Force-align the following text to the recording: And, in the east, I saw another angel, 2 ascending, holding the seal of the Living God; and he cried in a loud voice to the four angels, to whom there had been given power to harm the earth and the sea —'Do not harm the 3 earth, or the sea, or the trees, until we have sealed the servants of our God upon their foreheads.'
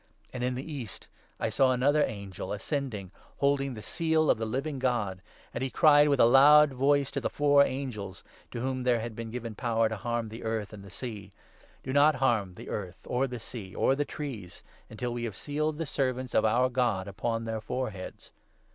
And, 0.33 0.43
in 0.43 0.55
the 0.55 0.63
east, 0.65 1.07
I 1.39 1.49
saw 1.49 1.71
another 1.73 2.03
angel, 2.03 2.47
2 2.47 2.53
ascending, 2.53 3.11
holding 3.37 3.75
the 3.75 3.83
seal 3.83 4.31
of 4.31 4.39
the 4.39 4.47
Living 4.47 4.79
God; 4.79 5.21
and 5.53 5.61
he 5.63 5.69
cried 5.69 6.07
in 6.07 6.19
a 6.19 6.25
loud 6.25 6.73
voice 6.73 7.11
to 7.11 7.21
the 7.21 7.29
four 7.29 7.63
angels, 7.63 8.23
to 8.49 8.61
whom 8.61 8.81
there 8.81 8.99
had 8.99 9.15
been 9.15 9.29
given 9.29 9.53
power 9.53 9.89
to 9.89 9.95
harm 9.97 10.29
the 10.29 10.43
earth 10.43 10.73
and 10.73 10.83
the 10.83 10.89
sea 10.89 11.33
—'Do 11.83 11.93
not 11.93 12.15
harm 12.15 12.55
the 12.55 12.65
3 12.65 12.73
earth, 12.73 13.05
or 13.07 13.27
the 13.27 13.37
sea, 13.39 13.75
or 13.75 13.93
the 13.95 14.03
trees, 14.03 14.63
until 14.89 15.13
we 15.13 15.25
have 15.25 15.35
sealed 15.35 15.77
the 15.77 15.85
servants 15.85 16.33
of 16.33 16.45
our 16.45 16.69
God 16.69 17.07
upon 17.07 17.45
their 17.45 17.61
foreheads.' 17.61 18.31